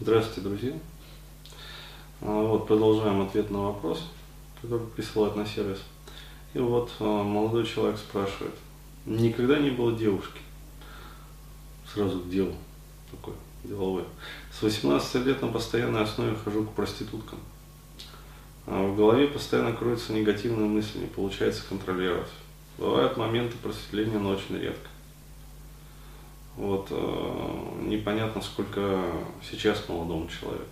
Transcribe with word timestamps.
Здравствуйте, 0.00 0.40
друзья. 0.40 0.72
А, 2.20 2.42
вот 2.42 2.66
продолжаем 2.66 3.22
ответ 3.22 3.48
на 3.52 3.66
вопрос, 3.66 4.02
который 4.60 4.88
присылают 4.88 5.36
на 5.36 5.46
сервис. 5.46 5.78
И 6.52 6.58
вот 6.58 6.90
а, 6.98 7.22
молодой 7.22 7.64
человек 7.64 7.96
спрашивает, 7.96 8.54
никогда 9.06 9.56
не 9.56 9.70
было 9.70 9.92
девушки? 9.92 10.40
Сразу 11.92 12.18
к 12.18 12.28
делу, 12.28 12.54
такой 13.12 13.34
деловой. 13.62 14.02
С 14.50 14.62
18 14.62 15.24
лет 15.26 15.40
на 15.40 15.46
постоянной 15.46 16.02
основе 16.02 16.34
хожу 16.44 16.64
к 16.64 16.72
проституткам. 16.72 17.38
А 18.66 18.84
в 18.84 18.96
голове 18.96 19.28
постоянно 19.28 19.74
кроются 19.74 20.12
негативные 20.12 20.68
мысли, 20.68 20.98
не 20.98 21.06
получается 21.06 21.62
контролировать. 21.68 22.30
Бывают 22.78 23.16
моменты 23.16 23.56
просветления, 23.62 24.18
но 24.18 24.30
очень 24.30 24.58
редко. 24.58 24.88
Вот, 26.56 26.86
э, 26.90 27.68
непонятно, 27.82 28.40
сколько 28.40 29.02
сейчас 29.42 29.88
молодому 29.88 30.28
человеку. 30.28 30.64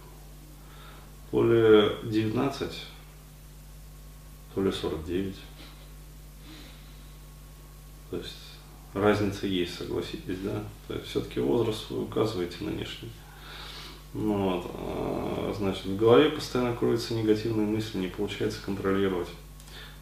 То 1.31 1.45
ли 1.45 2.11
19, 2.11 2.87
то 4.55 4.63
ли 4.63 4.71
49. 4.71 5.35
То 8.11 8.17
есть 8.19 8.37
разница 8.95 9.47
есть, 9.47 9.75
согласитесь, 9.75 10.39
да? 10.45 10.63
То 10.87 10.95
есть 10.95 11.07
все-таки 11.07 11.41
возраст 11.41 11.91
вы 11.91 12.03
указываете 12.03 12.65
нынешний. 12.65 13.11
Ну, 14.15 14.51
вот, 14.51 14.71
э, 14.75 15.55
значит, 15.57 15.87
в 15.87 15.97
голове 15.97 16.31
постоянно 16.31 16.77
кроются 16.77 17.15
негативные 17.15 17.67
мысли, 17.67 17.99
не 17.99 18.09
получается 18.09 18.61
контролировать. 18.63 19.29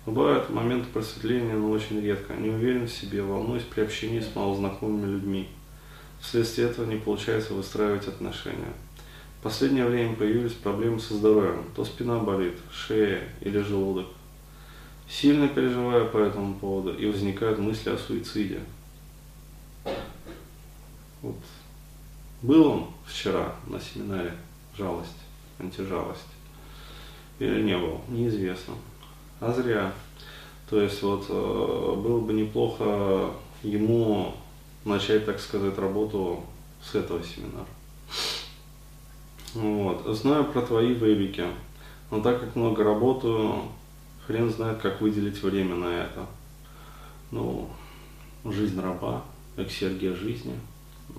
Бывают 0.04 0.50
моменты 0.50 0.88
просветления, 0.92 1.54
но 1.54 1.70
очень 1.70 2.00
редко. 2.00 2.34
Не 2.34 2.50
уверен 2.50 2.86
в 2.86 2.92
себе, 2.92 3.22
волнуюсь 3.22 3.62
при 3.62 3.82
общении 3.82 4.20
с 4.20 4.34
малознакомыми 4.34 5.12
людьми. 5.12 5.48
Вследствие 6.20 6.68
этого 6.68 6.86
не 6.86 6.96
получается 6.96 7.54
выстраивать 7.54 8.06
отношения. 8.06 8.72
В 9.40 9.42
последнее 9.42 9.86
время 9.86 10.14
появились 10.14 10.52
проблемы 10.52 11.00
со 11.00 11.14
здоровьем. 11.14 11.64
То 11.74 11.84
спина 11.84 12.18
болит, 12.18 12.54
шея 12.70 13.22
или 13.40 13.58
желудок. 13.60 14.06
Сильно 15.08 15.48
переживаю 15.48 16.08
по 16.08 16.18
этому 16.18 16.54
поводу 16.54 16.94
и 16.94 17.06
возникают 17.06 17.58
мысли 17.58 17.90
о 17.90 17.98
суициде. 17.98 18.60
Вот. 21.22 21.36
Был 22.42 22.66
он 22.66 22.86
вчера 23.06 23.54
на 23.66 23.80
семинаре 23.80 24.32
«Жалость», 24.76 25.18
антижалость. 25.58 26.20
Или 27.38 27.62
не 27.62 27.76
был, 27.76 28.00
неизвестно. 28.08 28.74
А 29.40 29.52
зря. 29.52 29.92
То 30.68 30.80
есть 30.80 31.02
вот 31.02 31.24
э, 31.28 31.32
было 31.32 32.20
бы 32.20 32.32
неплохо 32.32 33.30
ему 33.62 34.34
начать, 34.84 35.26
так 35.26 35.40
сказать, 35.40 35.78
работу 35.78 36.44
с 36.82 36.94
этого 36.94 37.22
семинара. 37.22 37.66
Вот. 39.54 40.06
Знаю 40.16 40.44
про 40.44 40.62
твои 40.62 40.94
вебики, 40.94 41.44
но 42.10 42.20
так 42.20 42.40
как 42.40 42.56
много 42.56 42.84
работаю, 42.84 43.62
хрен 44.26 44.50
знает, 44.50 44.78
как 44.78 45.00
выделить 45.00 45.42
время 45.42 45.74
на 45.74 46.02
это. 46.02 46.26
Ну, 47.30 47.68
жизнь 48.44 48.80
раба, 48.80 49.24
эксергия 49.56 50.14
жизни. 50.14 50.54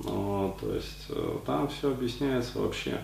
Ну, 0.04 0.56
то 0.60 0.74
есть 0.74 1.06
э, 1.10 1.38
там 1.46 1.68
все 1.68 1.92
объясняется 1.92 2.60
вообще 2.60 3.02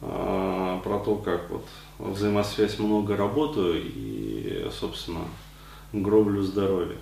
э, 0.00 0.80
про 0.84 0.98
то, 1.00 1.16
как 1.16 1.50
вот 1.50 1.66
взаимосвязь 1.98 2.78
много 2.78 3.16
работаю 3.16 3.82
и, 3.84 4.68
собственно, 4.72 5.24
гроблю 5.92 6.42
здоровье. 6.42 6.96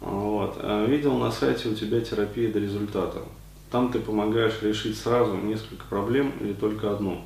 Вот. 0.00 0.58
А 0.58 0.84
видел 0.86 1.16
на 1.18 1.30
сайте 1.30 1.68
у 1.68 1.74
тебя 1.74 2.00
терапия 2.00 2.52
до 2.52 2.58
результата. 2.58 3.22
Там 3.70 3.90
ты 3.90 3.98
помогаешь 3.98 4.62
решить 4.62 4.98
сразу 4.98 5.36
несколько 5.36 5.84
проблем 5.86 6.32
или 6.40 6.52
только 6.52 6.92
одну. 6.92 7.22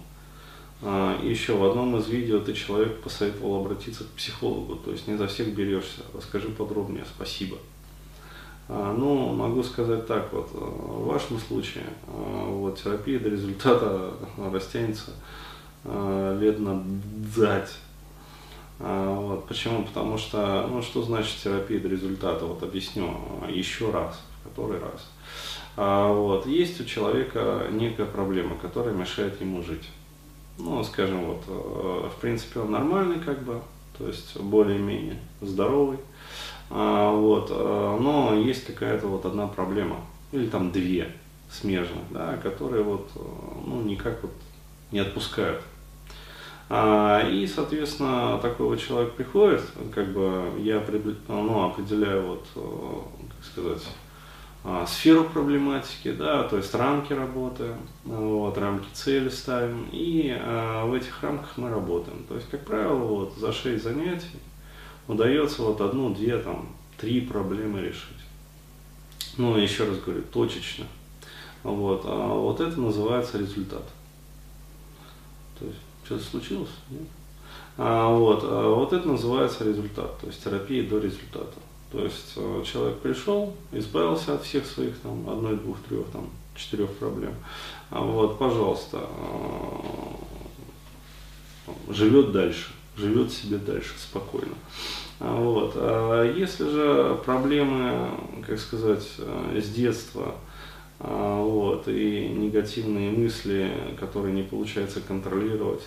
А, 0.82 1.20
еще 1.22 1.56
в 1.56 1.64
одном 1.64 1.96
из 1.98 2.08
видео 2.08 2.38
ты 2.38 2.54
человек 2.54 3.00
посоветовал 3.02 3.60
обратиться 3.60 4.04
к 4.04 4.08
психологу, 4.08 4.76
то 4.76 4.90
есть 4.92 5.06
не 5.06 5.16
за 5.16 5.26
всех 5.26 5.54
берешься. 5.54 6.00
Расскажи 6.14 6.48
подробнее, 6.48 7.04
спасибо. 7.04 7.58
А, 8.68 8.94
ну, 8.96 9.34
могу 9.34 9.62
сказать 9.62 10.06
так, 10.06 10.32
вот, 10.32 10.50
в 10.52 11.06
вашем 11.06 11.38
случае 11.38 11.84
вот, 12.06 12.80
терапия 12.82 13.18
до 13.18 13.28
результата 13.28 14.14
растянется 14.38 15.10
лет 15.84 16.60
на 16.60 16.82
дать 17.36 17.70
а, 17.70 17.89
вот, 18.80 19.46
почему? 19.46 19.84
Потому 19.84 20.16
что, 20.16 20.66
ну, 20.68 20.80
что 20.80 21.02
значит 21.02 21.36
терапия 21.42 21.78
до 21.80 21.88
результата? 21.88 22.44
Вот 22.46 22.62
объясню 22.62 23.14
еще 23.48 23.90
раз, 23.90 24.20
в 24.40 24.48
который 24.48 24.78
раз. 24.78 25.06
А, 25.76 26.12
вот, 26.12 26.46
есть 26.46 26.80
у 26.80 26.84
человека 26.84 27.66
некая 27.70 28.06
проблема, 28.06 28.56
которая 28.56 28.94
мешает 28.94 29.40
ему 29.40 29.62
жить. 29.62 29.88
Ну, 30.58 30.82
скажем, 30.84 31.24
вот, 31.24 31.42
э, 31.46 32.08
в 32.14 32.20
принципе, 32.20 32.60
он 32.60 32.70
нормальный, 32.70 33.18
как 33.18 33.42
бы, 33.44 33.62
то 33.96 34.06
есть 34.06 34.38
более-менее 34.38 35.18
здоровый. 35.40 35.98
А, 36.68 37.12
вот, 37.12 37.48
э, 37.50 37.98
но 38.00 38.34
есть 38.34 38.66
какая-то 38.66 39.06
вот 39.06 39.24
одна 39.24 39.46
проблема, 39.46 40.00
или 40.32 40.46
там 40.46 40.70
две 40.70 41.12
смежных, 41.50 42.02
да, 42.10 42.36
которые 42.42 42.82
вот, 42.82 43.08
э, 43.14 43.20
ну, 43.66 43.80
никак 43.82 44.22
вот 44.22 44.32
не 44.92 44.98
отпускают. 44.98 45.62
А, 46.72 47.28
и, 47.28 47.48
соответственно, 47.48 48.38
такой 48.40 48.66
вот 48.66 48.80
человек 48.80 49.14
приходит, 49.14 49.60
как 49.92 50.12
бы 50.12 50.52
я 50.60 50.80
ну, 51.26 51.64
определяю 51.64 52.28
вот, 52.28 52.46
э, 52.54 53.26
как 53.34 53.44
сказать, 53.44 53.82
а, 54.62 54.86
сферу 54.86 55.24
проблематики, 55.24 56.12
да, 56.12 56.44
то 56.44 56.58
есть 56.58 56.72
рамки 56.72 57.12
работы, 57.12 57.74
вот, 58.04 58.56
рамки 58.56 58.86
цели 58.92 59.30
ставим, 59.30 59.88
и 59.90 60.32
а, 60.38 60.86
в 60.86 60.94
этих 60.94 61.20
рамках 61.24 61.56
мы 61.56 61.70
работаем. 61.70 62.22
То 62.28 62.36
есть, 62.36 62.48
как 62.48 62.64
правило, 62.64 62.94
вот, 62.94 63.34
за 63.36 63.52
6 63.52 63.82
занятий 63.82 64.38
удается 65.08 65.62
вот 65.62 65.80
одну, 65.80 66.14
две, 66.14 66.38
там, 66.38 66.68
три 66.98 67.20
проблемы 67.20 67.80
решить. 67.80 68.06
Ну, 69.36 69.56
еще 69.56 69.88
раз 69.88 69.98
говорю, 69.98 70.22
точечно. 70.32 70.86
Вот, 71.64 72.02
а 72.04 72.28
вот 72.28 72.60
это 72.60 72.78
называется 72.80 73.38
результат. 73.38 73.84
То 75.58 75.66
есть 75.66 75.80
что-то 76.10 76.24
случилось? 76.24 76.70
Нет? 76.90 77.02
А, 77.78 78.08
вот, 78.08 78.40
а 78.42 78.74
вот 78.74 78.92
это 78.92 79.06
называется 79.06 79.64
результат, 79.64 80.18
то 80.18 80.26
есть 80.26 80.42
терапия 80.42 80.82
до 80.82 80.98
результата. 80.98 81.54
То 81.92 82.02
есть 82.04 82.32
э, 82.36 82.62
человек 82.64 82.98
пришел, 82.98 83.54
избавился 83.72 84.34
от 84.34 84.42
всех 84.44 84.66
своих 84.66 84.98
там 84.98 85.28
одной, 85.28 85.56
двух, 85.56 85.78
трех, 85.88 86.06
там, 86.08 86.28
четырех 86.54 86.90
проблем. 86.94 87.34
А 87.90 88.00
вот, 88.00 88.38
пожалуйста, 88.38 89.06
э, 91.68 91.92
живет 91.92 92.32
дальше, 92.32 92.72
живет 92.96 93.32
себе 93.32 93.58
дальше 93.58 93.94
спокойно. 93.98 94.54
А 95.20 95.34
вот. 95.34 95.72
А 95.76 96.24
если 96.24 96.68
же 96.68 97.20
проблемы, 97.24 98.10
как 98.46 98.58
сказать, 98.58 99.06
э, 99.18 99.60
с 99.62 99.68
детства, 99.68 100.34
а, 101.02 101.42
вот, 101.42 101.88
и 101.88 102.28
негативные 102.28 103.10
мысли, 103.10 103.72
которые 103.98 104.34
не 104.34 104.42
получается 104.42 105.00
контролировать. 105.00 105.82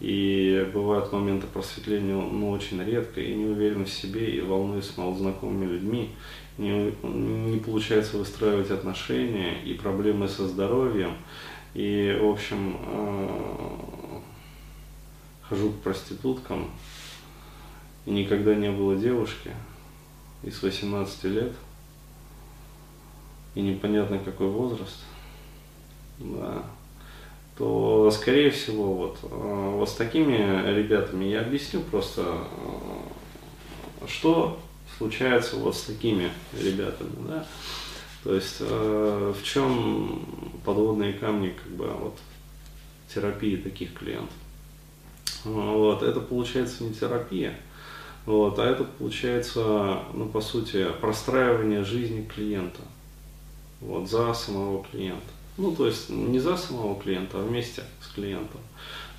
И 0.00 0.68
бывают 0.72 1.12
моменты 1.12 1.46
просветления, 1.46 2.14
ну, 2.14 2.50
очень 2.50 2.82
редко, 2.82 3.20
и 3.20 3.34
не 3.34 3.44
уверен 3.44 3.84
в 3.84 3.90
себе, 3.90 4.30
и 4.34 4.40
волнуюсь 4.40 4.96
малознакомыми 4.96 5.66
людьми, 5.66 6.10
не, 6.56 6.92
не 7.02 7.58
получается 7.58 8.16
выстраивать 8.16 8.70
отношения, 8.70 9.62
и 9.62 9.74
проблемы 9.74 10.26
со 10.26 10.48
здоровьем, 10.48 11.12
и, 11.74 12.18
в 12.20 12.28
общем, 12.28 12.76
э, 12.86 13.28
хожу 15.42 15.70
к 15.70 15.82
проституткам, 15.82 16.70
и 18.06 18.10
никогда 18.10 18.54
не 18.54 18.70
было 18.70 18.96
девушки, 18.96 19.50
и 20.42 20.50
с 20.50 20.62
18 20.62 21.24
лет– 21.24 21.52
и 23.54 23.60
непонятно 23.60 24.18
какой 24.18 24.48
возраст, 24.48 24.98
да, 26.18 26.64
то, 27.60 28.10
скорее 28.10 28.50
всего, 28.50 28.94
вот, 28.94 29.18
э, 29.22 29.74
вот 29.76 29.86
с 29.86 29.92
такими 29.92 30.34
ребятами 30.74 31.26
я 31.26 31.42
объясню 31.42 31.82
просто, 31.82 32.22
э, 32.22 34.06
что 34.08 34.58
случается 34.96 35.56
вот 35.56 35.76
с 35.76 35.82
такими 35.82 36.30
ребятами, 36.58 37.12
да, 37.28 37.46
то 38.24 38.34
есть 38.34 38.56
э, 38.60 39.34
в 39.38 39.44
чем 39.44 40.24
подводные 40.64 41.12
камни, 41.12 41.50
как 41.50 41.70
бы, 41.72 41.88
вот, 41.88 42.16
терапии 43.14 43.56
таких 43.56 43.92
клиентов. 43.92 44.32
Вот, 45.44 46.02
это 46.02 46.20
получается 46.20 46.82
не 46.82 46.94
терапия, 46.94 47.60
вот, 48.24 48.58
а 48.58 48.64
это 48.64 48.84
получается, 48.84 49.98
ну, 50.14 50.30
по 50.30 50.40
сути, 50.40 50.86
простраивание 51.02 51.84
жизни 51.84 52.22
клиента 52.22 52.80
вот, 53.82 54.08
за 54.08 54.32
самого 54.32 54.82
клиента. 54.82 55.39
Ну, 55.60 55.72
то 55.76 55.86
есть 55.86 56.08
не 56.08 56.38
за 56.38 56.56
самого 56.56 56.98
клиента, 56.98 57.38
а 57.38 57.42
вместе 57.42 57.82
с 58.00 58.14
клиентом. 58.14 58.60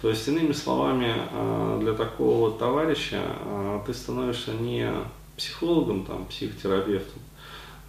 То 0.02 0.10
есть, 0.10 0.28
иными 0.28 0.54
словами, 0.54 1.14
а, 1.32 1.78
для 1.80 1.94
такого 1.94 2.50
вот 2.50 2.58
товарища 2.58 3.22
а, 3.22 3.84
ты 3.86 3.94
становишься 3.94 4.52
не 4.54 4.92
психологом, 5.38 6.04
там, 6.04 6.26
психотерапевтом, 6.26 7.22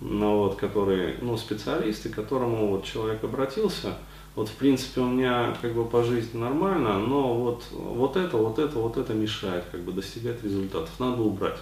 но 0.02 0.40
вот, 0.40 0.56
который, 0.56 1.14
ну, 1.22 1.38
специалист, 1.38 2.04
и 2.04 2.10
к 2.10 2.14
которому 2.14 2.68
вот 2.68 2.84
человек 2.84 3.24
обратился 3.24 3.96
Вот, 4.34 4.48
в 4.48 4.54
принципе, 4.54 5.00
у 5.00 5.08
меня 5.08 5.56
как 5.62 5.72
бы 5.74 5.86
по 5.86 6.04
жизни 6.04 6.38
нормально, 6.38 6.98
но 6.98 7.34
вот, 7.34 7.64
вот 7.70 8.16
это, 8.18 8.36
вот 8.36 8.58
это, 8.58 8.78
вот 8.78 8.98
это 8.98 9.14
мешает 9.14 9.64
как 9.72 9.80
бы 9.80 9.92
достигать 9.92 10.44
результатов. 10.44 10.90
Надо 10.98 11.22
убрать. 11.22 11.58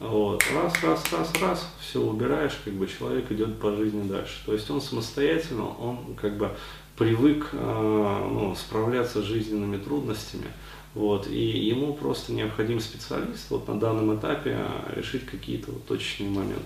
Вот. 0.00 0.42
Раз, 0.52 0.72
раз, 0.82 1.12
раз, 1.12 1.32
раз, 1.40 1.68
все 1.80 2.00
убираешь, 2.00 2.58
как 2.64 2.74
бы 2.74 2.86
человек 2.86 3.30
идет 3.30 3.58
по 3.58 3.74
жизни 3.74 4.08
дальше. 4.08 4.34
То 4.44 4.52
есть 4.52 4.68
он 4.70 4.80
самостоятельно, 4.80 5.68
он 5.78 6.14
как 6.20 6.36
бы 6.36 6.50
привык 6.96 7.50
э, 7.52 8.28
ну, 8.30 8.54
справляться 8.54 9.22
с 9.22 9.24
жизненными 9.24 9.78
трудностями. 9.78 10.46
Вот, 10.94 11.26
и 11.26 11.40
ему 11.40 11.94
просто 11.94 12.32
необходим 12.32 12.78
специалист 12.78 13.50
вот 13.50 13.66
на 13.66 13.80
данном 13.80 14.16
этапе 14.16 14.58
решить 14.94 15.26
какие-то 15.26 15.72
вот 15.72 15.84
точечные 15.86 16.30
моменты. 16.30 16.62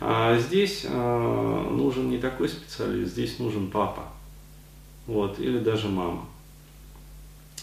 А 0.00 0.36
здесь 0.38 0.84
э, 0.84 1.68
нужен 1.70 2.10
не 2.10 2.18
такой 2.18 2.48
специалист, 2.48 3.12
здесь 3.12 3.38
нужен 3.38 3.70
папа 3.70 4.04
вот, 5.06 5.38
или 5.38 5.58
даже 5.58 5.88
мама, 5.88 6.26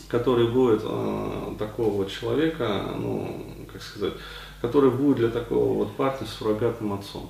который 0.07 0.47
будет 0.47 0.81
э, 0.83 1.55
такого 1.57 1.89
вот 1.97 2.11
человека, 2.11 2.93
ну, 2.97 3.45
как 3.71 3.81
сказать, 3.81 4.13
который 4.61 4.91
будет 4.91 5.17
для 5.17 5.29
такого 5.29 5.73
вот 5.73 5.95
парня 5.95 6.27
суррогатным 6.27 6.93
отцом, 6.93 7.29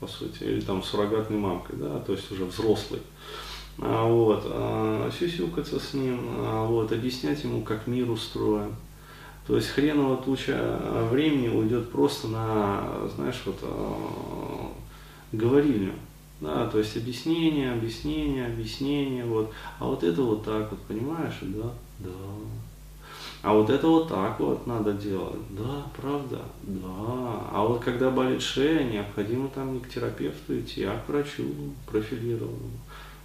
по 0.00 0.06
сути, 0.06 0.44
или 0.44 0.60
там 0.60 0.82
суррогатной 0.82 1.38
мамкой, 1.38 1.76
да, 1.76 1.98
то 2.00 2.12
есть 2.12 2.30
уже 2.30 2.44
взрослый. 2.44 3.00
А, 3.80 4.04
вот, 4.06 4.42
а, 4.46 5.10
сюсюкаться 5.16 5.78
с 5.78 5.94
ним, 5.94 6.20
а, 6.38 6.66
вот, 6.66 6.92
объяснять 6.92 7.44
ему, 7.44 7.62
как 7.62 7.86
мир 7.86 8.10
устроен. 8.10 8.74
То 9.46 9.56
есть 9.56 9.68
хреново 9.68 10.18
туча 10.18 10.78
времени 11.10 11.48
уйдет 11.48 11.90
просто 11.90 12.28
на, 12.28 13.08
знаешь, 13.14 13.40
вот, 13.46 13.58
а, 13.62 14.72
говорильню. 15.32 15.92
Да, 16.40 16.68
то 16.68 16.78
есть 16.78 16.96
объяснение, 16.96 17.72
объяснение, 17.72 18.46
объяснение, 18.46 19.24
вот. 19.24 19.52
А 19.80 19.86
вот 19.86 20.04
это 20.04 20.22
вот 20.22 20.44
так 20.44 20.70
вот, 20.70 20.80
понимаешь, 20.82 21.38
да? 21.42 21.72
Да. 21.98 22.10
А 23.42 23.54
вот 23.54 23.70
это 23.70 23.86
вот 23.86 24.08
так 24.08 24.40
вот 24.40 24.66
надо 24.66 24.92
делать. 24.92 25.40
Да, 25.50 25.84
правда? 25.96 26.40
Да. 26.62 27.44
А 27.52 27.64
вот 27.66 27.84
когда 27.84 28.10
болит 28.10 28.42
шея, 28.42 28.82
необходимо 28.82 29.48
там 29.48 29.74
не 29.74 29.80
к 29.80 29.88
терапевту 29.88 30.58
идти, 30.58 30.84
а 30.84 30.98
к 30.98 31.08
врачу 31.08 31.44
профилированному. 31.86 32.78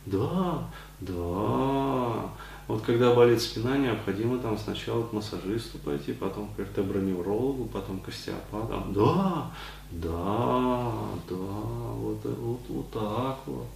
Да, 0.06 0.68
да. 1.00 2.30
Вот 2.68 2.82
когда 2.82 3.14
болит 3.14 3.42
спина, 3.42 3.78
необходимо 3.78 4.38
там 4.38 4.58
сначала 4.58 5.04
к 5.04 5.14
массажисту 5.14 5.78
пойти, 5.80 6.14
потом 6.14 6.48
к 6.50 6.60
вертеброневрологу, 6.60 7.66
потом 7.66 8.00
к 8.00 8.08
остеопату. 8.08 8.84
Да, 8.90 9.52
да, 9.92 10.92
да, 11.30 11.36
вот, 11.36 12.20
вот, 12.24 12.60
вот 12.70 12.92
так 12.92 13.38
вот. 13.46 13.68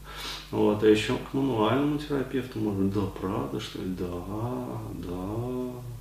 Вот, 0.51 0.84
а 0.84 0.88
еще 0.88 1.16
к 1.16 1.34
мануальному 1.34 1.98
терапевту 1.98 2.60
можно, 2.60 2.89
да, 2.89 3.01
правда, 3.19 3.60
что 3.60 3.80
ли? 3.80 3.95
Да, 4.00 4.06
да. 4.94 5.96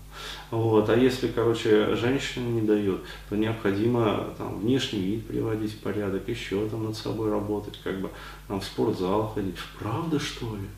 Вот, 0.51 0.89
а 0.89 0.97
если, 0.97 1.29
короче, 1.29 1.97
женщина 1.97 2.47
не 2.49 2.63
дает, 2.63 3.01
то 3.29 3.37
необходимо 3.37 4.35
там 4.39 4.61
внешний 4.61 5.01
вид 5.01 5.27
приводить 5.27 5.73
в 5.73 5.81
порядок, 5.81 6.29
еще 6.29 6.69
там 6.69 6.85
над 6.85 6.97
собой 6.97 7.31
работать, 7.31 7.79
как 7.83 8.01
бы 8.01 8.11
там 8.49 8.61
в 8.61 8.65
спортзал 8.65 9.33
ходить. 9.35 9.57
Правда, 9.79 10.19
что 10.19 10.55
ли? 10.57 10.69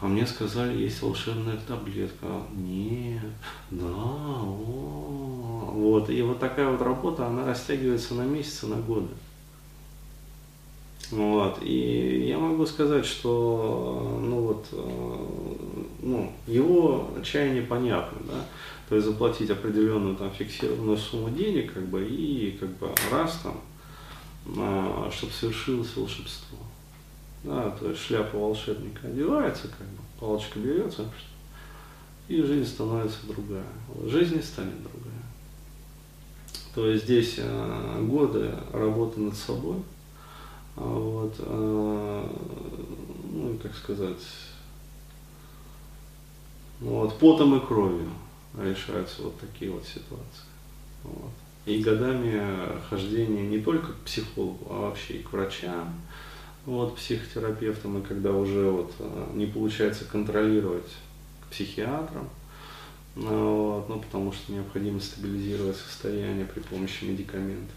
А 0.00 0.06
мне 0.06 0.26
сказали, 0.26 0.76
есть 0.82 1.00
волшебная 1.02 1.58
таблетка. 1.66 2.26
Нет, 2.56 3.22
да, 3.70 3.86
о, 3.86 5.70
вот. 5.74 6.10
И 6.10 6.22
вот 6.22 6.40
такая 6.40 6.68
вот 6.68 6.82
работа, 6.82 7.26
она 7.26 7.44
растягивается 7.44 8.14
на 8.14 8.22
месяцы, 8.22 8.66
на 8.66 8.76
годы. 8.76 9.08
Вот. 11.10 11.58
И 11.62 12.26
я 12.28 12.38
могу 12.38 12.66
сказать, 12.66 13.06
что 13.06 14.18
ну 14.20 14.40
вот, 14.40 14.66
э, 14.72 15.47
ну, 16.08 16.32
его 16.46 17.10
отчаяние 17.18 17.62
понятно, 17.62 18.18
да, 18.26 18.44
то 18.88 18.94
есть 18.94 19.06
заплатить 19.06 19.50
определенную 19.50 20.16
там 20.16 20.30
фиксированную 20.30 20.96
сумму 20.96 21.28
денег, 21.30 21.74
как 21.74 21.86
бы, 21.86 22.06
и 22.06 22.52
как 22.58 22.70
бы 22.78 22.90
раз 23.12 23.40
там, 23.42 23.60
а, 24.56 25.10
чтобы 25.12 25.32
совершилось 25.32 25.94
волшебство. 25.94 26.58
Да, 27.44 27.70
то 27.70 27.90
есть 27.90 28.00
шляпа 28.00 28.38
волшебника 28.38 29.06
одевается, 29.06 29.68
как 29.68 29.86
бы, 29.86 30.02
палочка 30.18 30.58
берется, 30.58 31.04
и 32.26 32.42
жизнь 32.42 32.66
становится 32.66 33.26
другая. 33.26 33.66
Жизнь 34.06 34.36
не 34.36 34.42
станет 34.42 34.82
другая. 34.82 35.22
То 36.74 36.88
есть 36.88 37.04
здесь 37.04 37.34
э, 37.38 38.04
годы 38.06 38.54
работы 38.72 39.20
над 39.20 39.34
собой, 39.34 39.76
а 40.76 40.84
вот, 40.84 41.34
э, 41.38 42.28
ну, 43.32 43.58
как 43.62 43.74
сказать, 43.74 44.18
вот, 46.80 47.18
потом 47.18 47.56
и 47.56 47.66
кровью 47.66 48.10
решаются 48.56 49.22
вот 49.22 49.38
такие 49.38 49.70
вот 49.70 49.84
ситуации. 49.84 50.46
Вот. 51.04 51.30
И 51.66 51.82
годами 51.82 52.40
хождения 52.88 53.42
не 53.42 53.58
только 53.58 53.92
к 53.92 54.00
психологу, 54.00 54.66
а 54.70 54.80
вообще 54.88 55.14
и 55.14 55.22
к 55.22 55.32
врачам, 55.32 55.92
вот, 56.64 56.96
психотерапевтам, 56.96 57.98
и 57.98 58.02
когда 58.02 58.32
уже 58.32 58.70
вот 58.70 58.92
э, 58.98 59.30
не 59.34 59.46
получается 59.46 60.04
контролировать 60.04 60.90
к 61.42 61.50
психиатрам, 61.50 62.28
вот, 63.16 63.88
ну, 63.88 64.00
потому 64.00 64.32
что 64.32 64.52
необходимо 64.52 65.00
стабилизировать 65.00 65.76
состояние 65.76 66.46
при 66.46 66.60
помощи 66.60 67.04
медикаментов 67.04 67.74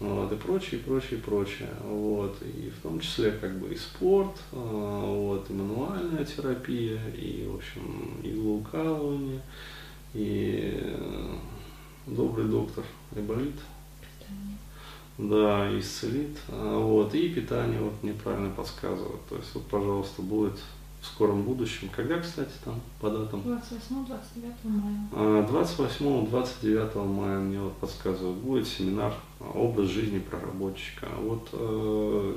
вот, 0.00 0.32
и 0.32 0.36
прочее, 0.36 0.80
прочее, 0.80 1.20
прочее. 1.20 1.68
Вот, 1.84 2.36
и 2.42 2.70
в 2.70 2.82
том 2.82 2.98
числе 2.98 3.30
как 3.32 3.58
бы 3.58 3.72
и 3.72 3.76
спорт, 3.76 4.40
а, 4.52 4.56
вот, 4.56 5.48
и 5.48 5.52
мануальная 5.52 6.24
терапия, 6.24 7.00
и, 7.10 7.46
в 7.46 7.56
общем, 7.56 8.20
иглоукалывание, 8.22 9.40
и 10.12 10.80
э, 10.82 11.34
добрый 12.06 12.46
доктор 12.46 12.84
Айболит, 13.14 13.54
да, 15.16 15.78
исцелит, 15.78 16.38
а, 16.48 16.78
вот, 16.78 17.14
и 17.14 17.28
питание 17.28 17.80
вот 17.80 18.02
неправильно 18.02 18.50
подсказывает, 18.50 19.24
то 19.28 19.36
есть 19.36 19.54
вот, 19.54 19.66
пожалуйста, 19.66 20.22
будет 20.22 20.58
в 21.04 21.06
скором 21.06 21.42
будущем. 21.42 21.90
Когда, 21.94 22.18
кстати, 22.18 22.52
там 22.64 22.80
по 23.00 23.10
датам? 23.10 23.40
28-29 23.40 24.54
мая. 24.64 25.46
28-29 25.46 26.90
а, 26.94 27.04
мая 27.04 27.38
мне 27.38 27.60
вот 27.60 27.76
подсказывают, 27.76 28.38
будет 28.38 28.66
семинар 28.66 29.12
«Образ 29.38 29.90
жизни 29.90 30.18
проработчика». 30.18 31.06
Вот 31.20 31.48
э, 31.52 32.36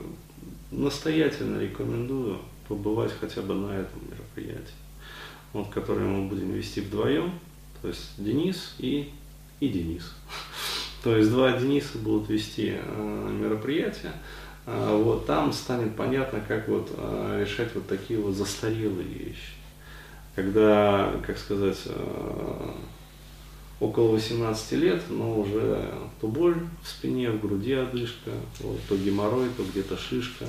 настоятельно 0.72 1.62
рекомендую 1.62 2.40
побывать 2.68 3.14
хотя 3.18 3.42
бы 3.42 3.54
на 3.54 3.72
этом 3.72 4.00
мероприятии, 4.12 4.76
вот, 5.54 5.70
которое 5.70 6.06
мы 6.06 6.28
будем 6.28 6.52
вести 6.52 6.82
вдвоем, 6.82 7.32
то 7.82 7.88
есть 7.88 8.16
Денис 8.18 8.76
и, 8.80 9.14
и 9.62 9.70
Денис. 9.70 10.14
То 11.04 11.16
есть 11.16 11.30
два 11.30 11.54
Дениса 11.58 12.00
будут 12.00 12.28
вести 12.28 12.74
э, 12.76 13.38
мероприятие. 13.40 14.12
А, 14.70 14.98
вот 14.98 15.26
там 15.26 15.54
станет 15.54 15.96
понятно, 15.96 16.42
как 16.46 16.68
вот 16.68 16.92
а, 16.98 17.42
решать 17.42 17.74
вот 17.74 17.88
такие 17.88 18.20
вот 18.20 18.36
застарелые 18.36 19.08
вещи. 19.08 19.54
Когда, 20.36 21.14
как 21.26 21.38
сказать, 21.38 21.80
а, 21.86 22.76
около 23.80 24.12
18 24.12 24.72
лет, 24.74 25.02
но 25.10 25.40
уже 25.40 25.90
то 26.20 26.28
боль 26.28 26.58
в 26.84 26.88
спине, 26.88 27.32
в 27.32 27.40
груди 27.40 27.74
одышка, 27.74 28.32
вот, 28.60 28.78
то 28.90 28.98
геморрой, 28.98 29.48
то 29.56 29.64
где-то 29.64 29.96
шишка. 29.96 30.46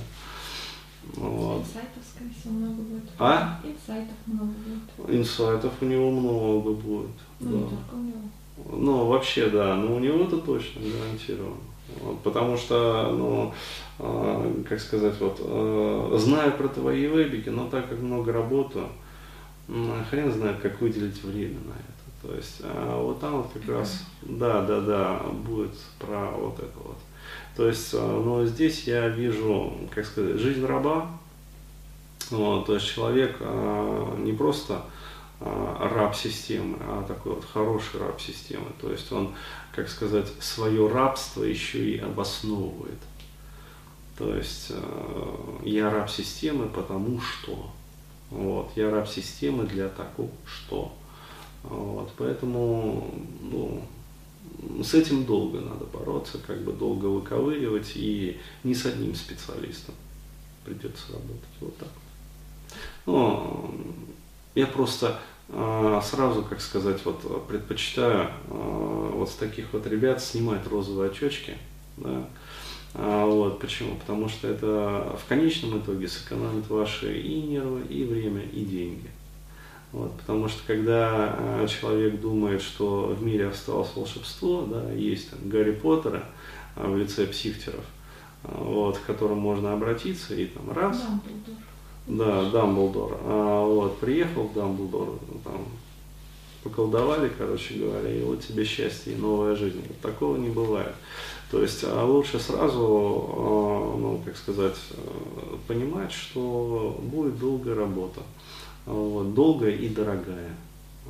Вот. 1.14 1.60
Инсайтов, 1.60 2.02
скорее 2.12 2.34
всего, 2.34 2.54
много 2.54 2.82
будет. 2.82 3.04
А? 3.20 3.60
Инсайтов 3.62 4.16
много 4.26 4.52
будет. 4.52 5.16
Инсайтов 5.16 5.72
у 5.80 5.84
него 5.84 6.10
много 6.10 6.72
будет. 6.72 7.10
Ну, 7.38 7.50
да. 7.50 7.56
не 7.56 7.60
только 7.60 7.94
у 7.94 8.02
него. 8.02 8.82
Ну, 8.84 9.06
вообще, 9.06 9.48
да, 9.48 9.76
но 9.76 9.94
у 9.94 10.00
него 10.00 10.24
это 10.24 10.38
точно 10.38 10.82
гарантировано. 10.82 11.60
Потому 12.22 12.56
что, 12.56 13.12
ну, 13.16 13.54
э, 13.98 14.62
как 14.68 14.80
сказать, 14.80 15.14
вот, 15.20 15.38
э, 15.40 16.16
зная 16.18 16.50
про 16.50 16.68
твои 16.68 17.06
вебики, 17.06 17.48
но 17.48 17.68
так 17.68 17.88
как 17.88 17.98
много 17.98 18.32
работаю, 18.32 18.88
э, 19.68 20.04
хрен 20.10 20.32
знает, 20.32 20.58
как 20.60 20.80
выделить 20.80 21.22
время 21.22 21.58
на 21.60 21.72
это. 21.72 22.28
То 22.28 22.34
есть, 22.34 22.60
э, 22.60 23.00
вот 23.02 23.20
там 23.20 23.38
вот 23.38 23.50
как 23.52 23.62
mm-hmm. 23.62 23.78
раз, 23.78 24.04
да, 24.22 24.62
да, 24.64 24.80
да, 24.80 25.18
будет 25.32 25.74
про 25.98 26.30
вот 26.30 26.58
это 26.58 26.78
вот. 26.84 26.98
То 27.56 27.66
есть, 27.66 27.92
э, 27.94 27.98
но 27.98 28.44
здесь 28.44 28.84
я 28.84 29.08
вижу, 29.08 29.72
как 29.90 30.04
сказать, 30.04 30.38
жизнь 30.38 30.64
раба, 30.64 31.08
вот, 32.30 32.66
то 32.66 32.74
есть 32.74 32.86
человек 32.86 33.36
э, 33.40 34.16
не 34.18 34.32
просто 34.32 34.82
а, 35.40 35.88
раб 35.94 36.16
системы, 36.16 36.78
а 36.80 37.04
такой 37.06 37.34
вот 37.34 37.44
хороший 37.44 38.00
раб 38.00 38.20
системы. 38.20 38.66
То 38.80 38.90
есть 38.90 39.10
он, 39.12 39.34
как 39.74 39.88
сказать, 39.88 40.26
свое 40.40 40.88
рабство 40.88 41.44
еще 41.44 41.90
и 41.90 41.98
обосновывает. 41.98 42.98
То 44.16 44.34
есть 44.34 44.66
э, 44.70 45.58
я 45.62 45.90
раб 45.90 46.10
системы, 46.10 46.66
потому 46.68 47.20
что. 47.20 47.70
Вот, 48.30 48.72
я 48.74 48.90
раб 48.90 49.08
системы 49.08 49.64
для 49.64 49.88
такого 49.88 50.30
что. 50.44 50.92
Вот, 51.62 52.12
поэтому 52.18 53.14
ну, 53.40 53.82
с 54.82 54.94
этим 54.94 55.24
долго 55.24 55.60
надо 55.60 55.84
бороться, 55.84 56.38
как 56.44 56.62
бы 56.62 56.72
долго 56.72 57.06
выковыривать, 57.06 57.92
и 57.94 58.38
не 58.64 58.74
с 58.74 58.86
одним 58.86 59.14
специалистом 59.14 59.94
придется 60.64 61.12
работать. 61.12 61.48
Вот 61.60 61.76
так 61.78 61.88
вот. 63.06 63.14
Ну, 63.14 63.74
я 64.54 64.66
просто 64.66 65.18
э, 65.48 66.00
сразу, 66.04 66.42
как 66.42 66.60
сказать, 66.60 67.04
вот 67.04 67.46
предпочитаю 67.46 68.28
э, 68.48 69.10
вот 69.14 69.30
с 69.30 69.34
таких 69.34 69.72
вот 69.72 69.86
ребят 69.86 70.22
снимать 70.22 70.66
розовые 70.66 71.10
очечки, 71.10 71.56
да, 71.96 72.24
а, 72.94 73.26
вот, 73.26 73.60
почему? 73.60 73.96
Потому 73.96 74.28
что 74.28 74.48
это 74.48 75.16
в 75.22 75.28
конечном 75.28 75.78
итоге 75.78 76.08
сэкономит 76.08 76.68
ваши 76.68 77.20
и 77.20 77.42
нервы, 77.42 77.82
и 77.82 78.04
время, 78.04 78.42
и 78.42 78.64
деньги. 78.64 79.10
Вот, 79.92 80.12
потому 80.18 80.48
что 80.48 80.60
когда 80.66 81.34
э, 81.38 81.66
человек 81.66 82.20
думает, 82.20 82.60
что 82.60 83.14
в 83.18 83.22
мире 83.22 83.48
осталось 83.48 83.94
волшебство, 83.94 84.66
да, 84.66 84.92
есть 84.92 85.30
там 85.30 85.48
Гарри 85.48 85.72
Поттера 85.72 86.24
э, 86.76 86.86
в 86.86 86.96
лице 86.98 87.26
психтеров, 87.26 87.84
э, 88.44 88.48
вот, 88.52 88.98
к 88.98 89.06
которым 89.06 89.38
можно 89.38 89.72
обратиться 89.72 90.34
и 90.34 90.44
там 90.46 90.70
раз. 90.72 91.00
Дамблдор. 91.00 91.54
Да, 92.08 92.50
Дамблдор. 92.50 93.18
А, 93.22 93.64
вот, 93.64 93.98
приехал 93.98 94.50
Дамблдор, 94.54 95.18
там, 95.44 95.66
поколдовали, 96.62 97.30
короче 97.36 97.74
говоря, 97.74 98.10
и 98.12 98.22
вот 98.22 98.40
тебе 98.40 98.64
счастье 98.64 99.12
и 99.12 99.16
новая 99.16 99.54
жизнь. 99.54 99.82
Вот 99.86 100.00
такого 100.00 100.36
не 100.36 100.48
бывает. 100.48 100.94
То 101.50 101.62
есть 101.62 101.84
а 101.84 102.04
лучше 102.04 102.38
сразу, 102.38 102.78
ну, 102.78 104.20
как 104.24 104.36
сказать, 104.36 104.76
понимать, 105.66 106.12
что 106.12 106.98
будет 107.02 107.38
долгая 107.38 107.74
работа 107.74 108.20
вот, 108.88 109.34
долгая 109.34 109.72
и 109.72 109.88
дорогая, 109.88 110.54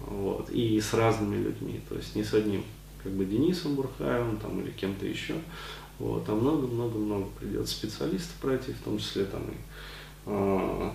вот, 0.07 0.51
и 0.51 0.81
с 0.81 0.95
разными 0.95 1.37
людьми, 1.43 1.81
то 1.89 1.95
есть 1.95 2.15
не 2.17 2.25
с 2.25 2.35
одним, 2.35 2.65
как 3.03 3.13
бы 3.13 3.25
Денисом 3.25 3.77
Бурхаевым 3.77 4.39
там, 4.39 4.61
или 4.61 4.71
кем-то 4.71 5.07
еще, 5.07 5.35
вот, 5.99 6.29
а 6.29 6.35
много-много-много 6.35 7.29
придется 7.39 7.75
специалистов 7.75 8.35
пройти, 8.41 8.73
в 8.73 8.83
том 8.83 8.99
числе 8.99 9.25
там 9.25 9.43
и 9.43 9.55
э, 9.55 9.55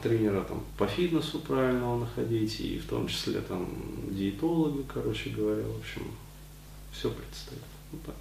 тренера 0.01 0.43
там, 0.43 0.63
по 0.77 0.85
фитнесу 0.85 1.39
правильного 1.39 1.99
находить, 1.99 2.59
и 2.59 2.77
в 2.77 2.85
том 2.85 3.07
числе 3.07 3.41
там 3.41 3.67
диетолога, 4.09 4.83
короче 4.93 5.29
говоря, 5.31 5.63
в 5.63 5.79
общем, 5.79 6.03
все 6.91 7.09
предстоит. 7.09 7.61
Вот 7.91 8.03
так. 8.03 8.15